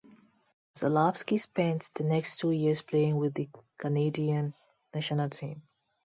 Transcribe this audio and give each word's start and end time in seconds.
Zalapski 0.73 1.37
spent 1.39 1.91
the 1.93 2.03
next 2.03 2.37
two 2.37 2.49
years 2.49 2.81
playing 2.81 3.17
with 3.17 3.35
the 3.35 3.47
Canadian 3.77 4.55
National 4.95 5.29
Team. 5.29 5.61